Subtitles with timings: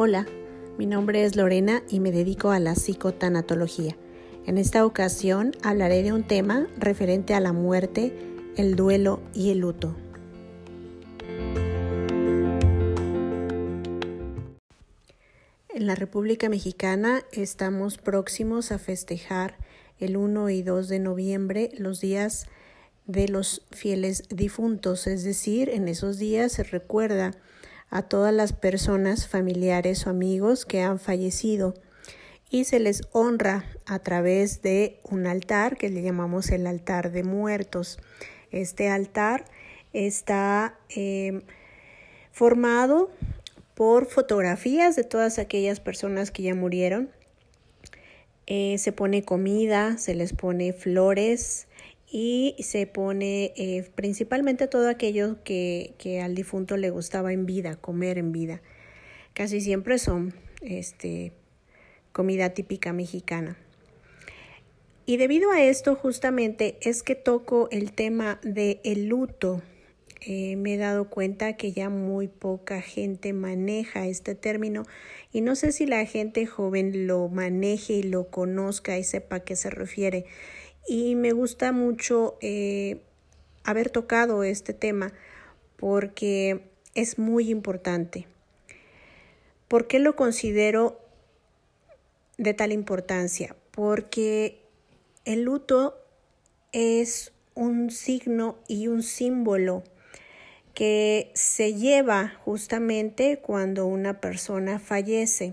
[0.00, 0.28] Hola,
[0.78, 3.96] mi nombre es Lorena y me dedico a la psicotanatología.
[4.46, 8.16] En esta ocasión hablaré de un tema referente a la muerte,
[8.56, 9.96] el duelo y el luto.
[15.68, 19.56] En la República Mexicana estamos próximos a festejar
[19.98, 22.46] el 1 y 2 de noviembre los días
[23.08, 27.32] de los fieles difuntos, es decir, en esos días se recuerda
[27.90, 31.74] a todas las personas, familiares o amigos que han fallecido
[32.50, 37.22] y se les honra a través de un altar que le llamamos el altar de
[37.22, 37.98] muertos.
[38.50, 39.44] Este altar
[39.92, 41.42] está eh,
[42.32, 43.10] formado
[43.74, 47.10] por fotografías de todas aquellas personas que ya murieron.
[48.46, 51.67] Eh, se pone comida, se les pone flores
[52.10, 57.76] y se pone eh, principalmente todo aquello que, que, al difunto le gustaba en vida,
[57.76, 58.62] comer en vida.
[59.34, 61.32] Casi siempre son este,
[62.12, 63.56] comida típica mexicana.
[65.06, 69.62] Y debido a esto justamente es que toco el tema de el luto
[70.20, 74.84] eh, me he dado cuenta que ya muy poca gente maneja este término
[75.32, 79.40] y no sé si la gente joven lo maneje y lo conozca y sepa a
[79.40, 80.26] qué se refiere.
[80.88, 83.02] Y me gusta mucho eh,
[83.62, 85.12] haber tocado este tema
[85.76, 86.62] porque
[86.94, 88.26] es muy importante.
[89.68, 90.98] ¿Por qué lo considero
[92.38, 93.54] de tal importancia?
[93.70, 94.62] Porque
[95.26, 95.98] el luto
[96.72, 99.82] es un signo y un símbolo
[100.72, 105.52] que se lleva justamente cuando una persona fallece.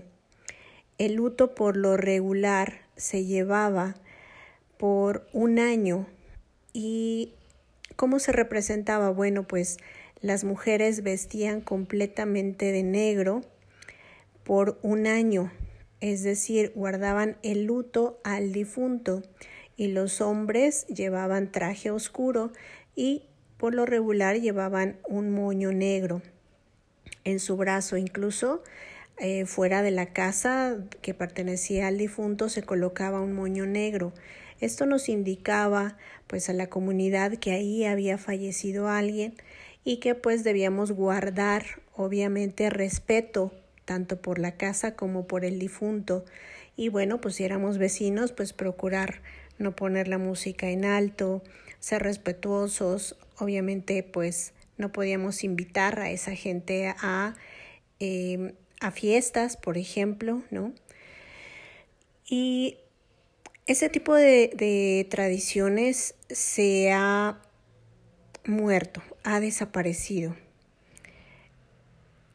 [0.96, 3.96] El luto por lo regular se llevaba
[4.78, 6.06] por un año
[6.72, 7.32] y
[7.96, 9.10] ¿cómo se representaba?
[9.10, 9.78] Bueno, pues
[10.20, 13.42] las mujeres vestían completamente de negro
[14.44, 15.52] por un año,
[16.00, 19.22] es decir, guardaban el luto al difunto
[19.76, 22.52] y los hombres llevaban traje oscuro
[22.94, 23.24] y
[23.56, 26.22] por lo regular llevaban un moño negro
[27.24, 28.62] en su brazo, incluso
[29.18, 34.12] eh, fuera de la casa que pertenecía al difunto se colocaba un moño negro.
[34.60, 35.96] Esto nos indicaba
[36.26, 39.34] pues a la comunidad que ahí había fallecido alguien
[39.84, 43.52] y que pues debíamos guardar obviamente respeto
[43.84, 46.24] tanto por la casa como por el difunto
[46.76, 49.20] y bueno pues si éramos vecinos pues procurar
[49.58, 51.42] no poner la música en alto,
[51.80, 57.34] ser respetuosos, obviamente pues no podíamos invitar a esa gente a,
[57.98, 60.72] em, a fiestas, por ejemplo, ¿no?
[62.28, 62.78] Y
[63.66, 67.40] ese tipo de, tradiciones se ha
[68.44, 70.36] muerto, ha desaparecido.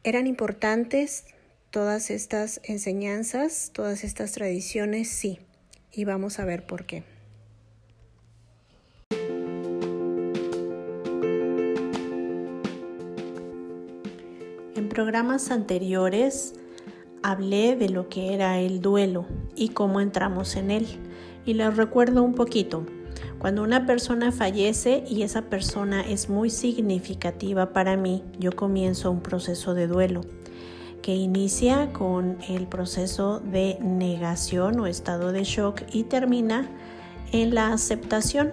[0.04, 1.24] ¿Eran importantes
[1.70, 5.08] todas estas enseñanzas, todas estas tradiciones?
[5.08, 5.38] Sí,
[5.90, 7.04] y vamos a ver por qué.
[14.92, 16.54] programas anteriores
[17.22, 19.24] hablé de lo que era el duelo
[19.56, 20.86] y cómo entramos en él.
[21.44, 22.84] Y les recuerdo un poquito.
[23.38, 29.20] Cuando una persona fallece y esa persona es muy significativa para mí, yo comienzo un
[29.20, 30.20] proceso de duelo
[31.02, 36.70] que inicia con el proceso de negación o estado de shock y termina
[37.32, 38.52] en la aceptación,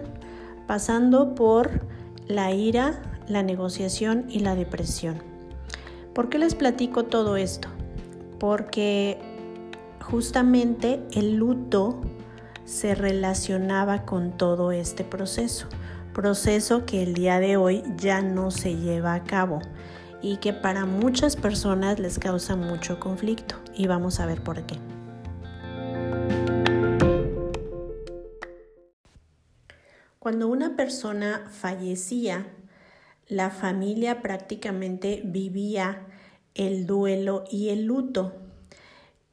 [0.66, 1.85] pasando por
[2.27, 5.21] la ira, la negociación y la depresión.
[6.13, 7.67] ¿Por qué les platico todo esto?
[8.39, 9.19] Porque
[10.01, 12.01] justamente el luto
[12.69, 15.68] se relacionaba con todo este proceso,
[16.13, 19.59] proceso que el día de hoy ya no se lleva a cabo
[20.22, 24.75] y que para muchas personas les causa mucho conflicto y vamos a ver por qué.
[30.19, 32.46] Cuando una persona fallecía,
[33.28, 36.06] la familia prácticamente vivía
[36.54, 38.49] el duelo y el luto.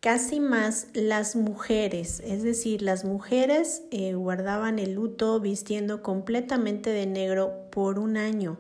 [0.06, 7.06] Casi más las mujeres, es decir, las mujeres eh, guardaban el luto vistiendo completamente de
[7.06, 8.56] negro por un año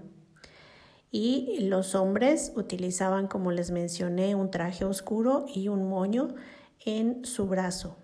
[1.12, 6.34] y los hombres utilizaban, como les mencioné, un traje oscuro y un moño
[6.84, 7.96] en su brazo,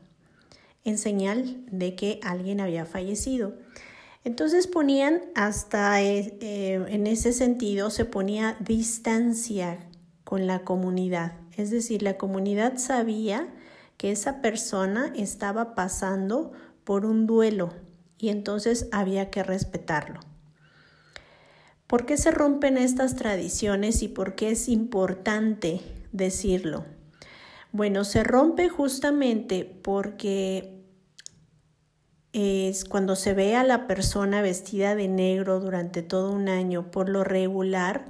[0.85, 3.55] en señal de que alguien había fallecido.
[4.23, 9.81] Entonces ponían hasta eh, eh, en ese sentido se ponía distancia
[10.33, 11.35] con la comunidad.
[11.59, 13.53] Es decir, la comunidad sabía
[13.99, 16.53] que esa persona estaba pasando
[16.85, 17.75] por un duelo
[18.17, 20.21] y entonces había que respetarlo.
[21.87, 25.83] ¿Por qué se rompen estas tradiciones y por qué es importante
[26.13, 26.87] decirlo?
[27.71, 30.83] Bueno, se rompe justamente porque
[32.33, 37.11] es cuando se ve a la persona vestida de negro durante todo un año, por
[37.11, 38.07] lo regular,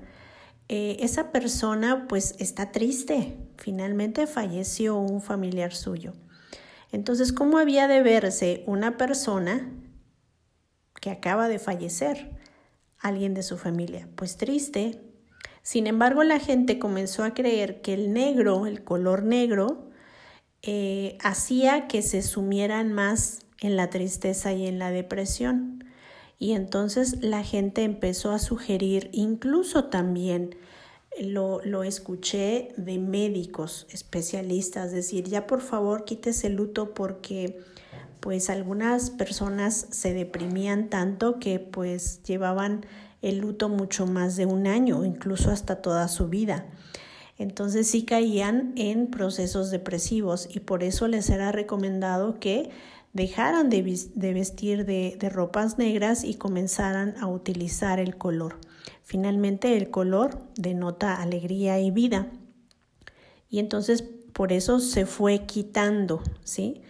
[0.68, 3.36] eh, esa persona pues está triste.
[3.56, 6.14] Finalmente falleció un familiar suyo.
[6.90, 9.70] Entonces, ¿cómo había de verse una persona
[11.00, 12.30] que acaba de fallecer?
[12.98, 14.08] Alguien de su familia.
[14.14, 15.00] Pues triste.
[15.62, 19.90] Sin embargo, la gente comenzó a creer que el negro, el color negro,
[20.62, 25.81] eh, hacía que se sumieran más en la tristeza y en la depresión.
[26.42, 30.56] Y entonces la gente empezó a sugerir, incluso también
[31.20, 37.60] lo, lo, escuché de médicos especialistas, decir, ya por favor quítese el luto porque
[38.18, 42.86] pues algunas personas se deprimían tanto que pues llevaban
[43.20, 46.66] el luto mucho más de un año, incluso hasta toda su vida.
[47.38, 52.70] Entonces sí caían en procesos depresivos y por eso les era recomendado que
[53.12, 58.58] dejaran de, vestir de, ropas negras y comenzaran a utilizar el color.
[59.02, 62.28] Finalmente el color denota alegría y vida.
[63.50, 66.80] Y entonces por eso se fue quitando, ¿sí?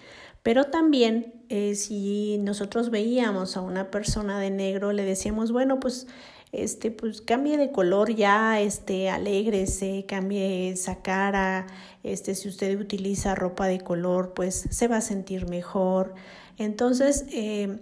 [0.44, 6.06] Pero también eh, si nosotros veíamos a una persona de negro, le decíamos, bueno, pues
[6.52, 11.66] este, pues cambie de color ya, este, alégrese, cambie esa cara,
[12.02, 16.14] este, si usted utiliza ropa de color, pues se va a sentir mejor.
[16.58, 17.78] Entonces, eh,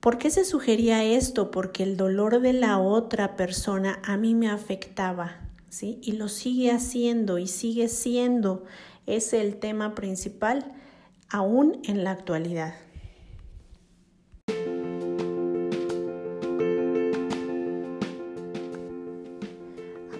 [0.00, 1.50] ¿por qué se sugería esto?
[1.50, 5.36] Porque el dolor de la otra persona a mí me afectaba,
[5.68, 5.98] ¿sí?
[6.02, 8.64] Y lo sigue haciendo y sigue siendo.
[9.06, 10.72] Es el tema principal
[11.28, 12.74] aún en la actualidad.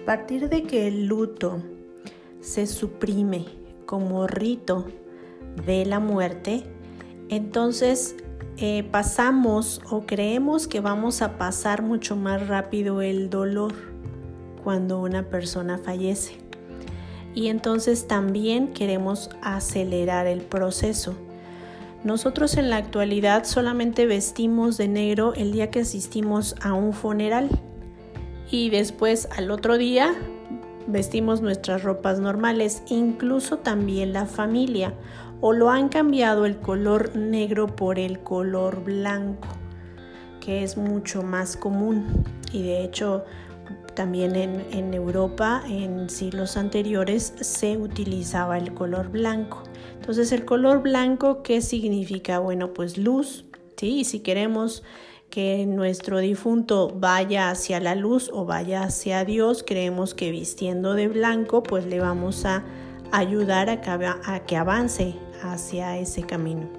[0.07, 1.61] Partir de que el luto
[2.39, 3.43] se suprime
[3.85, 4.85] como rito
[5.65, 6.63] de la muerte,
[7.27, 8.15] entonces
[8.55, 13.73] eh, pasamos o creemos que vamos a pasar mucho más rápido el dolor
[14.63, 16.37] cuando una persona fallece.
[17.35, 21.15] Y entonces también queremos acelerar el proceso.
[22.05, 27.49] Nosotros en la actualidad solamente vestimos de negro el día que asistimos a un funeral
[28.49, 30.15] y después al otro día
[30.87, 34.93] vestimos nuestras ropas normales, incluso también la familia,
[35.41, 39.47] o lo han cambiado el color negro por el color blanco,
[40.39, 43.25] que es mucho más común y de hecho
[43.93, 49.63] también en, en Europa en siglos anteriores se utilizaba el color blanco.
[49.95, 52.39] Entonces el color blanco, ¿qué significa?
[52.39, 53.45] Bueno, pues luz,
[53.75, 53.99] ¿sí?
[53.99, 54.83] Y si queremos
[55.29, 61.07] que nuestro difunto vaya hacia la luz o vaya hacia Dios, creemos que vistiendo de
[61.07, 62.63] blanco pues le vamos a
[63.11, 63.81] ayudar a
[64.45, 66.69] que, avance hacia ese camino.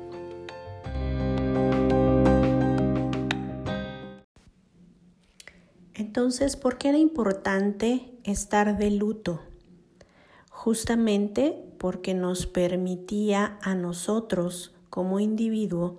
[5.94, 9.40] Entonces, ¿por qué era importante estar de luto?
[10.50, 15.98] Justamente porque nos permitía a nosotros como individuo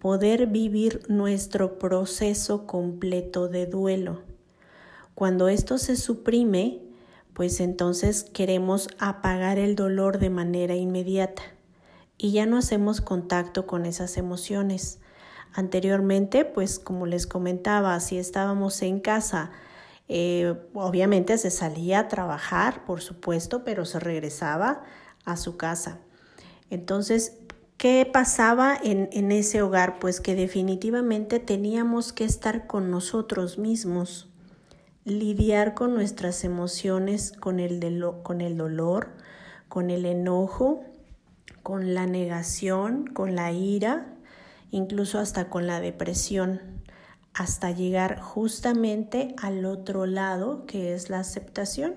[0.00, 4.22] poder vivir nuestro proceso completo de duelo.
[5.14, 6.80] Cuando esto se suprime,
[7.34, 11.42] pues entonces queremos apagar el dolor de manera inmediata
[12.16, 15.00] y ya no hacemos contacto con esas emociones.
[15.52, 19.50] Anteriormente, pues como les comentaba, si estábamos en casa,
[20.08, 24.82] eh, obviamente se salía a trabajar, por supuesto, pero se regresaba
[25.24, 25.98] a su casa.
[26.70, 27.38] Entonces,
[27.78, 30.00] ¿Qué pasaba en, en, ese hogar?
[30.00, 34.28] Pues que definitivamente teníamos que estar con nosotros mismos,
[35.04, 39.10] lidiar con nuestras emociones, con el, con el dolor,
[39.68, 40.82] con el enojo,
[41.62, 44.12] con la negación, con la ira,
[44.72, 46.60] incluso hasta con la depresión,
[47.32, 51.94] hasta llegar justamente al otro lado que es la aceptación.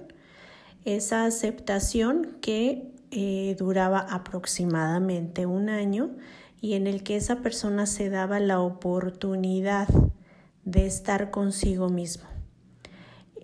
[0.85, 6.11] Esa aceptación que eh, duraba aproximadamente un año
[6.61, 9.89] y en el que esa persona se daba la oportunidad
[10.63, 12.23] de estar consigo mismo.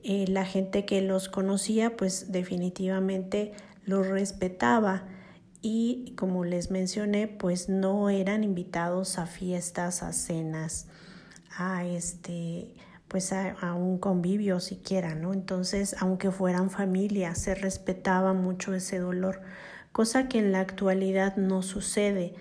[0.04, 3.52] Eh, la gente que los conocía pues definitivamente
[3.84, 5.04] los respetaba
[5.62, 10.88] y como les mencioné pues no eran invitados a fiestas, a cenas,
[11.58, 12.74] a este
[13.08, 15.34] pues a, un convivio siquiera, ¿no?
[15.34, 19.42] Entonces, aunque fueran familia, se respetaba mucho ese dolor,
[19.92, 22.36] cosa que en la actualidad no sucede.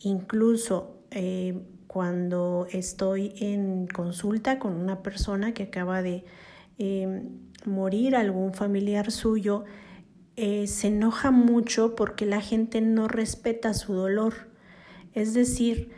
[0.00, 6.24] Incluso eh, cuando estoy en consulta con una persona que acaba de
[6.78, 7.22] eh,
[7.66, 9.64] morir, algún familiar suyo,
[10.36, 14.34] eh, se enoja mucho porque la gente no respeta su dolor.
[15.12, 15.90] Es decir,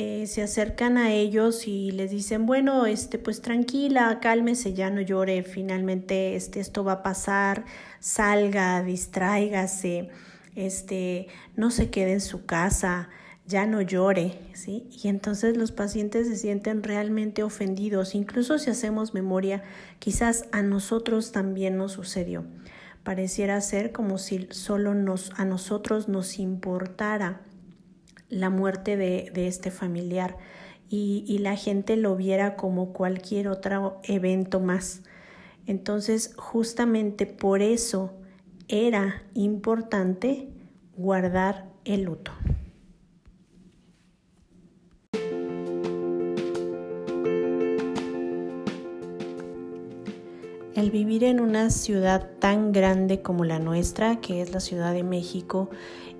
[0.00, 5.00] eh, se acercan a ellos y les dicen, bueno, este, pues tranquila, cálmese, ya no
[5.00, 7.64] llore, finalmente este, esto va a pasar,
[7.98, 10.10] salga, distráigase,
[10.54, 11.26] este,
[11.56, 13.08] no se quede en su casa,
[13.44, 14.88] ya no llore, ¿sí?
[15.02, 19.64] Y entonces los pacientes se sienten realmente ofendidos, incluso si hacemos memoria,
[19.98, 22.44] quizás a nosotros también nos sucedió.
[23.02, 27.40] Pareciera ser como si solo nos, a nosotros nos importara
[28.28, 30.36] la muerte de, este familiar
[30.88, 35.02] y, y la gente lo viera como cualquier otro evento más.
[35.66, 38.14] Entonces, justamente por eso
[38.68, 40.48] era importante
[40.96, 42.32] guardar el luto.
[50.78, 55.02] El vivir en una ciudad tan grande como la nuestra, que es la Ciudad de
[55.02, 55.70] México,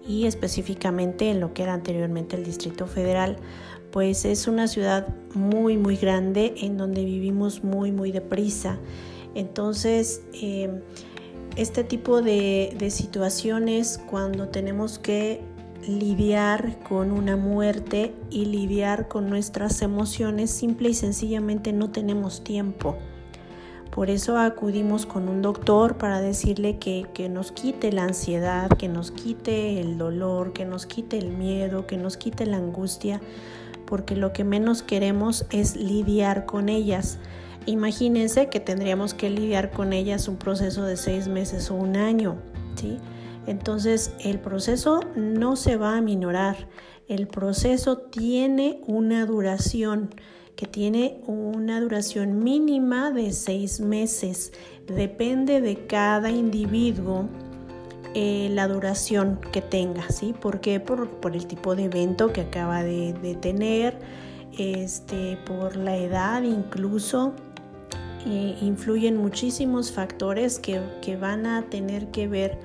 [0.05, 3.37] y específicamente en lo que era anteriormente el Distrito Federal,
[3.93, 8.81] pues es una ciudad muy, muy grande en donde vivimos muy, muy deprisa.
[9.37, 10.81] Entonces, em,
[11.55, 15.41] este tipo de, de situaciones cuando tenemos que
[15.87, 22.97] lidiar con una muerte y lidiar con nuestras emociones, simple y sencillamente no tenemos tiempo.
[23.99, 29.11] Por eso acudimos con un doctor para decirle que, nos quite la ansiedad, que nos
[29.11, 33.21] quite el dolor, que nos quite el miedo, que nos quite la angustia,
[33.87, 37.19] porque lo que menos queremos es lidiar con ellas.
[37.67, 42.37] Imagínense que tendríamos que lidiar con ellas un proceso de seis meses o un año,
[42.77, 42.99] ¿sí?
[43.49, 46.69] Entonces el proceso no se va a minorar,
[47.09, 50.11] el proceso tiene una duración
[50.59, 54.53] que tiene una duración mínima de seis meses.
[54.89, 57.29] Depende de cada individuo
[58.13, 60.35] eh, la duración que tenga, ¿sí?
[60.39, 60.81] ¿Por qué?
[60.81, 64.01] Por, el tipo de evento que acaba de, tener,
[64.59, 67.35] este, por la edad incluso.
[68.27, 72.59] Influyen muchísimos factores que, van a tener que ver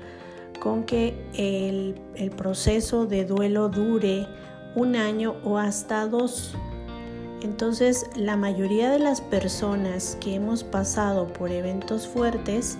[0.58, 4.26] con que el proceso de duelo dure
[4.74, 6.56] un año o hasta dos.
[7.42, 12.78] Entonces, la mayoría de las personas que hemos pasado por eventos fuertes,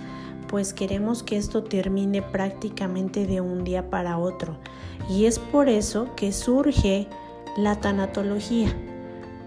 [0.49, 4.56] pues queremos que esto termine prácticamente de un día para otro.
[5.08, 7.08] Y es por eso que surge
[7.56, 8.75] la tanatología,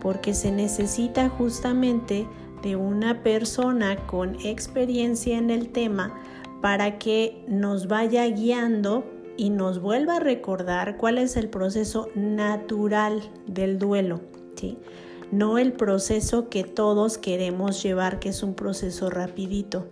[0.02, 2.28] porque se necesita justamente
[2.62, 6.14] de una persona con experiencia en el tema
[6.62, 9.06] para que nos vaya guiando
[9.38, 14.20] y nos vuelva a recordar cuál es el proceso natural del duelo.
[15.32, 19.88] No el proceso que todos queremos llevar, que es un proceso rapidito.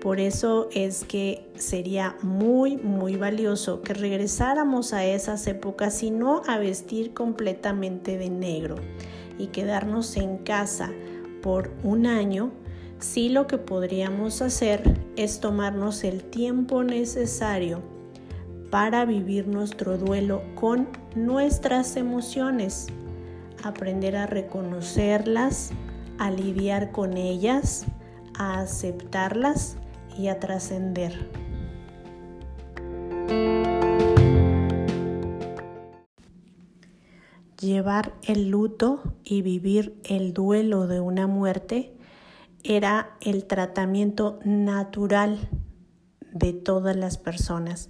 [0.00, 6.42] Por eso es que sería muy, muy valioso que regresáramos a esas épocas y no
[6.48, 8.76] a vestir completamente de negro
[9.38, 10.90] y quedarnos en casa
[11.40, 12.50] por un año.
[12.98, 17.80] Sí lo que podríamos hacer es tomarnos el tiempo necesario
[18.70, 22.86] para vivir nuestro duelo con nuestras emociones,
[23.62, 25.70] aprender a reconocerlas,
[26.18, 27.86] a lidiar con ellas,
[28.38, 29.76] a aceptarlas
[30.16, 31.30] y a trascender.
[37.58, 41.96] Llevar el luto y vivir el duelo de una muerte
[42.64, 45.48] era el tratamiento natural
[46.32, 47.88] de todas las personas.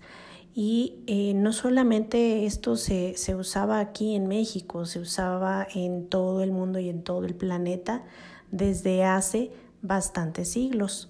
[0.54, 6.42] Y eh, no solamente esto se, se usaba aquí en México, se usaba en todo
[6.42, 8.04] el mundo y en todo el planeta
[8.50, 11.08] desde hace bastantes siglos.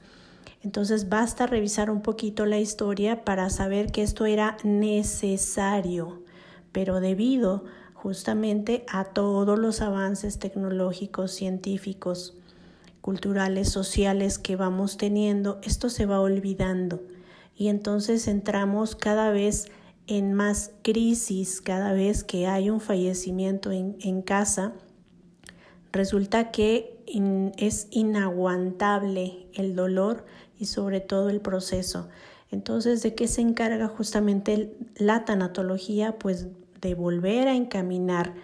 [0.62, 6.22] Entonces basta revisar un poquito la historia para saber que esto era necesario,
[6.70, 12.36] pero debido justamente a todos los avances tecnológicos, científicos,
[13.00, 17.00] culturales, sociales que vamos teniendo, esto se va olvidando
[17.56, 19.70] y entonces entramos cada vez
[20.06, 24.72] en más crisis, cada vez que hay un fallecimiento en, casa,
[25.92, 27.02] resulta que
[27.56, 30.24] es inaguantable el dolor
[30.58, 32.08] y sobre todo el proceso.
[32.50, 36.18] Entonces, ¿de qué se encarga justamente la tanatología?
[36.18, 36.48] Pues
[36.80, 38.34] de volver a encaminar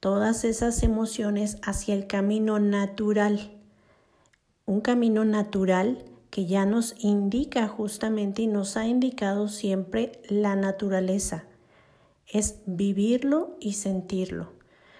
[0.00, 3.58] todas esas emociones hacia el camino natural.
[4.64, 11.44] Un camino natural que ya nos indica justamente y nos ha indicado siempre la naturaleza.
[12.26, 14.52] Es vivirlo y sentirlo.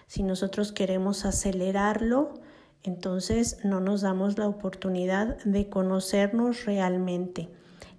[0.06, 2.34] Si nosotros queremos acelerarlo,
[2.82, 7.50] entonces no nos damos la oportunidad de conocernos realmente.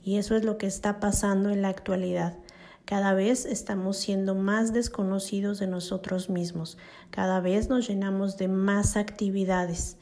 [0.03, 2.37] Y eso es lo que está pasando en la actualidad.
[2.85, 6.79] Cada vez estamos siendo más desconocidos de nosotros mismos.
[7.11, 9.97] Cada vez nos llenamos de más actividades.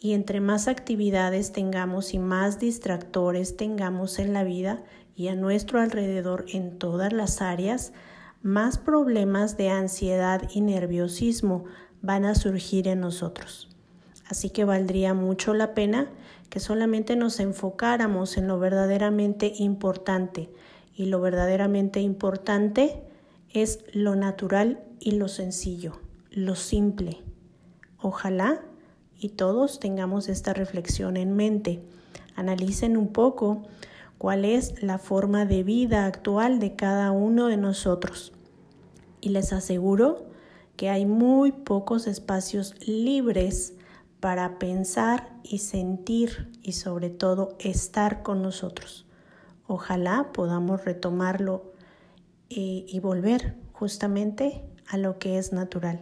[0.00, 4.84] Y entre más actividades tengamos y más distractores tengamos en la vida
[5.16, 7.92] y a nuestro alrededor en todas las áreas,
[8.42, 11.64] más problemas de ansiedad y nerviosismo
[12.02, 13.68] van a surgir en nosotros.
[14.28, 16.08] Así que valdría mucho la pena
[16.50, 20.50] que solamente nos enfocáramos en lo verdaderamente importante.
[20.94, 23.02] Y lo verdaderamente importante
[23.50, 26.00] es lo natural y lo sencillo,
[26.30, 27.22] lo simple.
[27.98, 28.62] Ojalá
[29.18, 31.80] y todos tengamos esta reflexión en mente.
[32.36, 33.62] Analicen un poco
[34.16, 38.32] cuál es la forma de vida actual de cada uno de nosotros.
[39.20, 40.26] Y les aseguro
[40.76, 43.74] que hay muy pocos espacios libres
[44.20, 49.06] para pensar y sentir y sobre todo estar con nosotros.
[49.66, 51.72] Ojalá podamos retomarlo
[52.48, 56.00] y, y volver justamente a lo que es natural.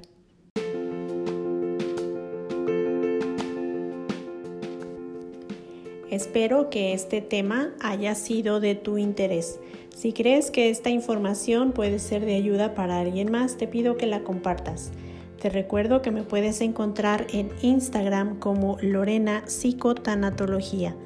[6.16, 9.61] Espero que este tema haya sido de tu interés.
[9.94, 14.06] Si crees que esta información puede ser de ayuda para alguien más, te pido que
[14.06, 14.92] la compartas.
[15.38, 20.96] Te recuerdo que me puedes encontrar en Instagram como Lorena Psicotanatología.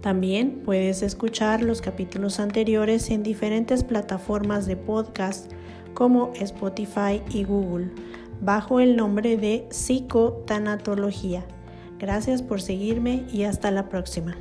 [0.00, 5.52] También puedes escuchar los capítulos anteriores en diferentes plataformas de podcast
[5.92, 7.90] como Spotify y Google,
[8.40, 11.44] bajo el nombre de Psicotanatología.
[11.98, 14.36] Gracias por seguirme y hasta la próxima.